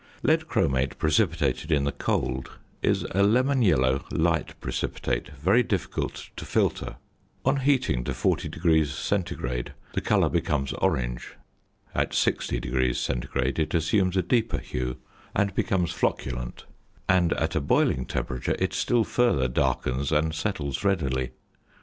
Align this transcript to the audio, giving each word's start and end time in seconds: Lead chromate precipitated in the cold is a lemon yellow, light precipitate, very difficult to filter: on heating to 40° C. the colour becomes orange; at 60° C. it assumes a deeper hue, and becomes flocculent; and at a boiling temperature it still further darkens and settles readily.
Lead 0.23 0.47
chromate 0.47 0.97
precipitated 0.97 1.71
in 1.71 1.83
the 1.83 1.91
cold 1.91 2.53
is 2.81 3.05
a 3.11 3.21
lemon 3.21 3.61
yellow, 3.61 4.03
light 4.11 4.59
precipitate, 4.59 5.27
very 5.39 5.61
difficult 5.61 6.31
to 6.37 6.43
filter: 6.43 6.95
on 7.45 7.57
heating 7.57 8.03
to 8.05 8.11
40° 8.11 9.47
C. 9.47 9.65
the 9.93 10.01
colour 10.01 10.27
becomes 10.27 10.73
orange; 10.73 11.35
at 11.93 12.13
60° 12.13 12.95
C. 12.95 13.53
it 13.61 13.73
assumes 13.75 14.17
a 14.17 14.23
deeper 14.23 14.57
hue, 14.57 14.97
and 15.35 15.53
becomes 15.53 15.91
flocculent; 15.93 16.63
and 17.07 17.31
at 17.33 17.55
a 17.55 17.61
boiling 17.61 18.07
temperature 18.07 18.55
it 18.57 18.73
still 18.73 19.03
further 19.03 19.47
darkens 19.47 20.11
and 20.11 20.33
settles 20.33 20.83
readily. 20.83 21.29